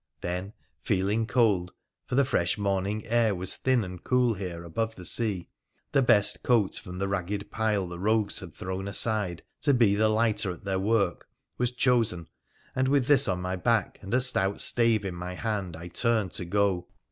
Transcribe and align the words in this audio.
Then, 0.21 0.53
feeling 0.81 1.27
cold— 1.27 1.73
for 2.07 2.15
the 2.15 2.25
fresh 2.25 2.57
morning 2.57 3.05
air 3.05 3.35
was 3.35 3.55
thin 3.55 3.83
and 3.83 4.03
cool 4.03 4.33
here, 4.33 4.63
above 4.63 4.95
the 4.95 5.05
sea— 5.05 5.47
the 5.91 6.01
best 6.01 6.41
coat 6.41 6.73
from 6.73 6.97
the 6.97 7.07
ragged 7.07 7.51
pile 7.51 7.85
the 7.87 7.99
rogues 7.99 8.39
had 8.39 8.51
thrown 8.51 8.87
aside, 8.87 9.43
to 9.61 9.75
be 9.75 9.93
the 9.93 10.09
lighter 10.09 10.49
at 10.51 10.63
their 10.63 10.79
work, 10.79 11.27
was 11.59 11.69
chosen, 11.69 12.25
and, 12.75 12.87
with 12.87 13.05
this 13.05 13.27
on 13.27 13.43
my 13.43 13.55
back, 13.55 13.99
and 14.01 14.11
a 14.15 14.21
stout 14.21 14.59
stave 14.59 15.05
in 15.05 15.13
my 15.13 15.35
hand, 15.35 15.75
I 15.77 15.87
turned 15.87 16.33
to 16.33 16.45
go. 16.45 16.87